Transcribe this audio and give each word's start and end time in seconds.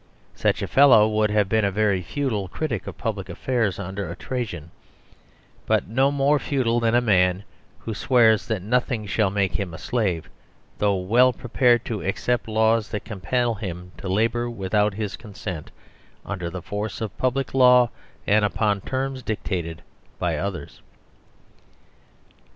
Such 0.33 0.63
a 0.63 0.67
fellow 0.67 1.07
would 1.07 1.29
have 1.29 1.47
been 1.47 1.63
a 1.63 1.69
very 1.69 2.01
futile 2.01 2.47
critic 2.47 2.87
of 2.87 2.97
public 2.97 3.29
affairs 3.29 3.77
under 3.77 4.15
Trajan, 4.15 4.71
but 5.67 5.87
no 5.87 6.11
more 6.11 6.39
futile 6.39 6.79
than 6.79 6.95
a 6.95 7.01
man 7.01 7.43
who 7.77 7.93
swears 7.93 8.47
that 8.47 8.63
nothing 8.63 9.05
shall 9.05 9.29
make 9.29 9.51
him 9.59 9.75
a" 9.75 9.77
slave," 9.91 10.27
though 10.79 10.95
well 10.95 11.31
prepared 11.31 11.85
to 11.85 12.01
accept 12.01 12.47
laws 12.47 12.89
that 12.89 13.05
compel 13.05 13.53
him 13.53 13.91
to 13.97 14.09
labour 14.09 14.49
without 14.49 14.95
his 14.95 15.15
consent, 15.15 15.69
under 16.25 16.49
the 16.49 16.63
forceof 16.63 17.11
public 17.19 17.53
law, 17.53 17.91
and 18.25 18.43
upon 18.43 18.81
terms 18.81 19.21
dictated 19.21 19.83
by 20.17 20.35
others. 20.35 20.81